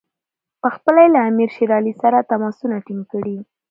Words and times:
پخپله 0.61 1.01
یې 1.03 1.13
له 1.15 1.19
امیر 1.29 1.49
شېر 1.55 1.69
علي 1.77 1.93
سره 2.01 2.27
تماسونه 2.31 2.75
ټینګ 2.85 3.03
کړي. 3.11 3.37